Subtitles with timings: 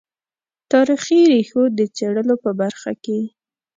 [0.71, 3.19] تاریخي ریښو د څېړلو په برخه کې.